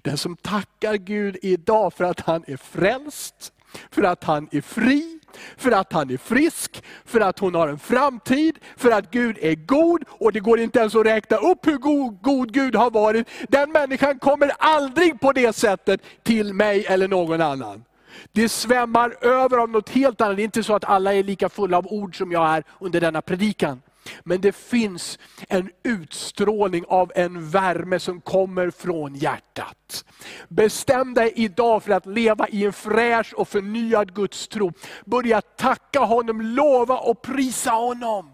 [0.02, 3.52] Den som tackar Gud idag för att han är frälst,
[3.90, 5.15] för att han är fri,
[5.56, 9.54] för att han är frisk, för att hon har en framtid, för att Gud är
[9.54, 10.04] god.
[10.08, 13.28] Och det går inte ens att räkna upp hur god, god Gud har varit.
[13.48, 17.84] Den människan kommer aldrig på det sättet till mig eller någon annan.
[18.32, 20.36] Det svämmar över av något helt annat.
[20.36, 23.00] Det är inte så att alla är lika fulla av ord som jag är under
[23.00, 23.82] denna predikan.
[24.24, 30.04] Men det finns en utstrålning av en värme som kommer från hjärtat.
[30.48, 34.72] Bestäm dig idag för att leva i en fräsch och förnyad gudstro.
[35.04, 38.30] Börja tacka honom, lova och prisa honom.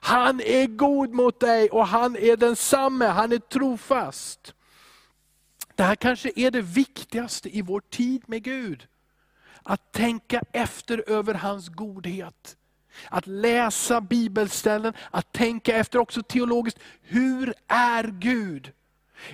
[0.00, 4.54] Han är god mot dig och han är densamme, han är trofast.
[5.74, 8.86] Det här kanske är det viktigaste i vår tid med Gud.
[9.62, 12.56] Att tänka efter över hans godhet.
[13.08, 16.78] Att läsa bibelställen, att tänka efter också teologiskt.
[17.02, 18.72] Hur är Gud?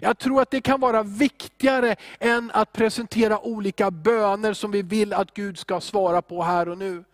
[0.01, 5.13] Jag tror att det kan vara viktigare än att presentera olika böner som vi vill
[5.13, 7.05] att Gud ska svara på här och nu.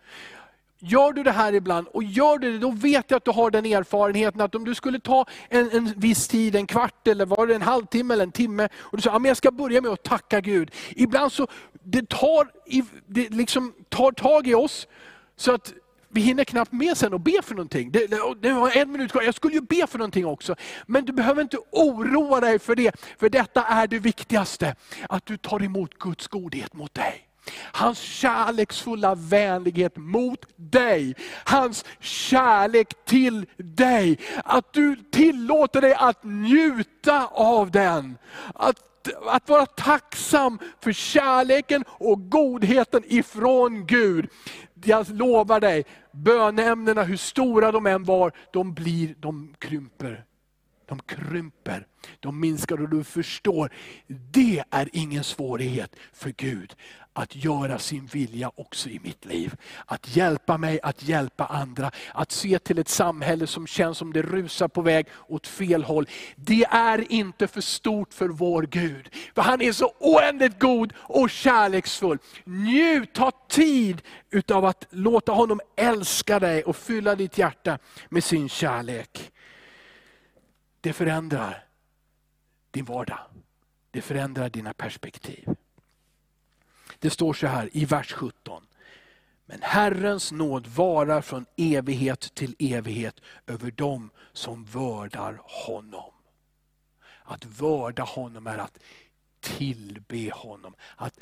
[0.85, 3.51] Gör du det här ibland, och gör du det, då vet jag att du har
[3.51, 7.47] den erfarenheten att om du skulle ta en, en viss tid, en kvart, eller var
[7.47, 10.03] det en halvtimme eller en timme, och du säger att jag ska börja med att
[10.03, 10.71] tacka Gud.
[10.89, 11.47] Ibland så
[11.83, 12.51] det tar,
[13.07, 14.87] det liksom tar tag i oss,
[15.35, 15.73] så att
[16.13, 17.91] vi hinner knappt med sen och be för någonting.
[17.91, 18.07] Det,
[18.41, 20.55] det var en minut kvar, jag skulle ju be för någonting också.
[20.85, 24.75] Men du behöver inte oroa dig för det, för detta är det viktigaste.
[25.09, 27.27] Att du tar emot Guds godhet mot dig.
[27.55, 31.15] Hans kärleksfulla vänlighet mot dig.
[31.45, 34.19] Hans kärlek till dig.
[34.43, 38.17] Att du tillåter dig att njuta av den.
[38.53, 38.79] Att,
[39.27, 44.29] att vara tacksam för kärleken och godheten ifrån Gud.
[44.85, 50.25] Jag lovar dig, bönämnena hur stora de än var, de blir, de krymper.
[50.85, 51.87] De krymper,
[52.19, 53.69] de minskar och du förstår,
[54.07, 56.75] det är ingen svårighet för Gud
[57.13, 59.55] att göra sin vilja också i mitt liv.
[59.85, 64.21] Att hjälpa mig, att hjälpa andra, att se till ett samhälle som känns som det
[64.21, 66.07] rusar på väg åt fel håll.
[66.35, 69.09] Det är inte för stort för vår Gud.
[69.35, 72.17] För han är så oändligt god och kärleksfull.
[72.43, 78.49] Njut, ta tid utav att låta honom älska dig och fylla ditt hjärta med sin
[78.49, 79.31] kärlek.
[80.81, 81.63] Det förändrar
[82.71, 83.19] din vardag.
[83.91, 85.52] Det förändrar dina perspektiv.
[87.03, 88.63] Det står så här i vers 17.
[89.45, 93.15] Men Herrens nåd varar från evighet till evighet
[93.47, 96.13] över dem som vördar honom.
[97.23, 98.79] Att vörda honom är att
[99.39, 100.73] tillbe honom.
[100.95, 101.19] Att,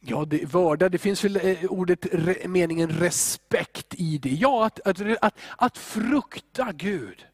[0.00, 2.06] ja, det, vörda, det finns väl eh, ordet,
[2.46, 4.30] meningen respekt i det.
[4.30, 7.26] Ja, att, att, att, att frukta Gud.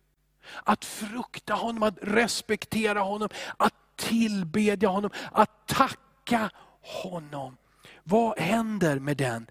[0.63, 6.51] Att frukta honom, att respektera honom, att tillbedja honom, att tacka
[6.81, 7.57] honom.
[8.05, 9.47] Vad händer med den?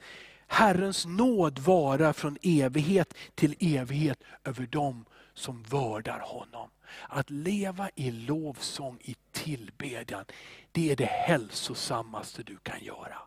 [0.47, 6.69] Herrens nåd vara från evighet till evighet över dem som vördar honom.
[7.07, 10.25] Att leva i lovsång, i tillbedjan,
[10.71, 13.17] det är det hälsosammaste du kan göra.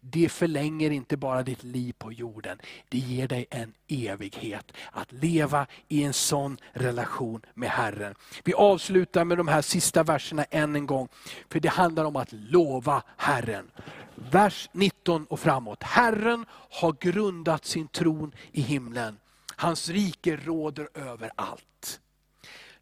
[0.00, 2.58] Det förlänger inte bara ditt liv på jorden,
[2.88, 4.72] det ger dig en evighet.
[4.92, 8.14] Att leva i en sån relation med Herren.
[8.44, 11.08] Vi avslutar med de här sista verserna än en gång,
[11.48, 13.70] för det handlar om att lova Herren.
[14.14, 15.82] Vers 19 och framåt.
[15.82, 19.18] Herren har grundat sin tron i himlen.
[19.56, 22.00] Hans rike råder över allt.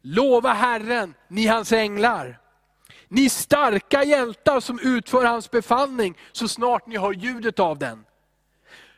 [0.01, 2.39] Lova Herren, ni hans änglar.
[3.13, 8.05] Ni starka hjältar som utför hans befallning så snart ni hör ljudet av den.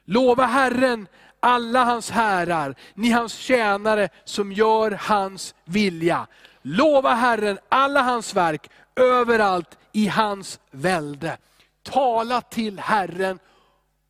[0.06, 1.08] Lova Herren,
[1.40, 6.28] alla hans härar, ni hans tjänare som gör hans vilja.
[6.62, 11.38] Lova Herren, alla hans verk, överallt i hans välde.
[11.84, 13.40] Tala till Herren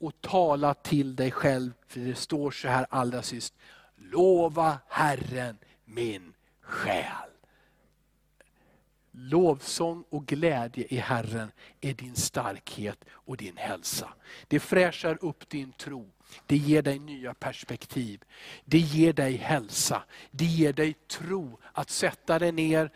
[0.02, 1.72] och tala till dig själv.
[1.88, 3.54] För det står så här allra sist.
[3.96, 7.35] Lova Herren min själ.
[9.18, 11.52] Lovsång och glädje i Herren
[11.82, 14.14] är din starkhet och din hälsa.
[14.48, 16.10] Det fräschar upp din tro.
[16.46, 18.24] Det ger dig nya perspektiv.
[18.66, 20.04] Det ger dig hälsa.
[20.32, 22.92] Det ger dig tro att sätta dig ner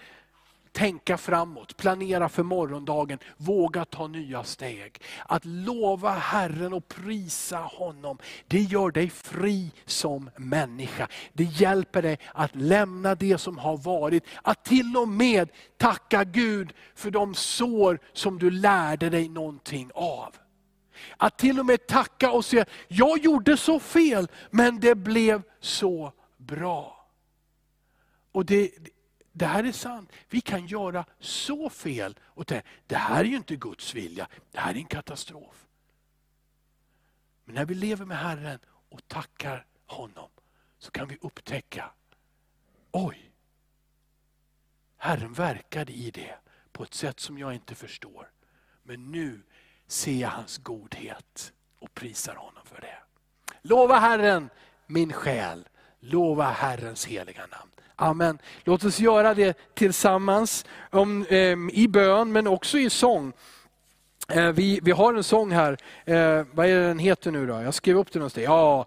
[0.72, 5.01] tänka framåt, planera för morgondagen, våga ta nya steg.
[5.26, 8.17] Att lova Herren och prisa honom,
[8.47, 11.07] det gör dig fri som människa.
[11.34, 16.74] Det hjälper dig att lämna det som har varit, att till och med tacka Gud
[16.95, 20.36] för de sår som du lärde dig någonting av.
[21.17, 26.13] Att till och med tacka och säga, jag gjorde så fel, men det blev så
[26.38, 27.07] bra.
[28.32, 28.72] Och det,
[29.32, 30.11] det här är sant.
[30.30, 34.59] Vi kan göra så fel och tänka, det här är ju inte Guds vilja, det
[34.59, 35.67] här är en katastrof.
[37.45, 38.59] Men när vi lever med Herren
[38.89, 40.30] och tackar honom,
[40.77, 41.91] så kan vi upptäcka,
[42.91, 43.32] oj,
[44.97, 46.36] Herren verkade i det
[46.71, 48.32] på ett sätt som jag inte förstår.
[48.84, 49.41] Men nu
[49.88, 52.97] ser jag hans godhet och prisar honom för det.
[53.61, 54.49] Lova Herren
[54.89, 55.67] min själ,
[55.99, 57.71] Lova Herrens heliga namn.
[58.01, 58.37] Amen.
[58.63, 63.33] Låt oss göra det tillsammans om, eh, i bön men också i sång.
[64.29, 67.61] Eh, vi, vi har en sång här, eh, vad är det den heter nu då?
[67.61, 68.45] Jag skrev upp den någonstans.
[68.45, 68.85] Ja,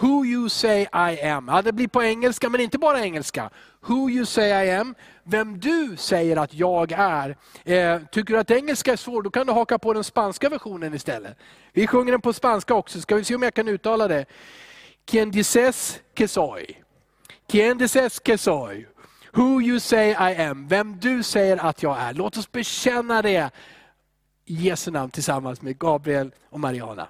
[0.00, 1.48] Who you say I am.
[1.48, 3.50] Ja, det blir på engelska, men inte bara engelska.
[3.80, 4.94] Who you say I am,
[5.24, 7.36] vem du säger att jag är.
[7.64, 10.94] Eh, tycker du att engelska är svårt, då kan du haka på den spanska versionen
[10.94, 11.38] istället.
[11.72, 14.24] Vi sjunger den på spanska också, ska vi se om jag kan uttala det.
[15.04, 16.83] Quien dices que soy.
[17.54, 18.84] Quien dices que soy.
[19.32, 22.14] Who you say I am, vem du säger att jag är.
[22.14, 23.50] Låt oss bekänna det
[24.44, 27.08] i Jesu namn tillsammans med Gabriel och Mariana.